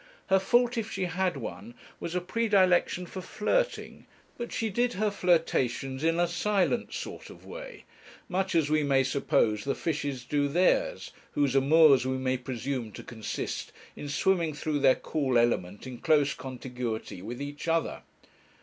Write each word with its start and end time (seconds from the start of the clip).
Her 0.29 0.39
fault, 0.39 0.79
if 0.79 0.91
she 0.91 1.05
had 1.05 1.37
one, 1.37 1.75
was 1.99 2.15
a 2.15 2.21
predilection 2.21 3.05
for 3.05 3.21
flirting; 3.21 4.07
but 4.35 4.51
she 4.51 4.71
did 4.71 4.93
her 4.93 5.11
flirtations 5.11 6.03
in 6.03 6.19
a 6.19 6.27
silent 6.27 6.91
sort 6.91 7.29
of 7.29 7.45
way, 7.45 7.83
much 8.27 8.55
as 8.55 8.67
we 8.67 8.81
may 8.81 9.03
suppose 9.03 9.63
the 9.63 9.75
fishes 9.75 10.25
do 10.25 10.47
theirs, 10.47 11.11
whose 11.33 11.53
amours 11.53 12.03
we 12.07 12.17
may 12.17 12.37
presume 12.37 12.91
to 12.93 13.03
consist 13.03 13.71
in 13.95 14.09
swimming 14.09 14.55
through 14.55 14.79
their 14.79 14.95
cool 14.95 15.37
element 15.37 15.85
in 15.85 15.99
close 15.99 16.33
contiguity 16.33 17.21
with 17.21 17.39
each 17.39 17.67
other. 17.67 18.01